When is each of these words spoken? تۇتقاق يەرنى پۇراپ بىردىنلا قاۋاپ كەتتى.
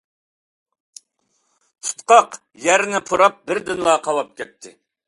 تۇتقاق 1.85 2.41
يەرنى 2.65 3.07
پۇراپ 3.13 3.41
بىردىنلا 3.51 3.97
قاۋاپ 4.11 4.35
كەتتى. 4.43 4.79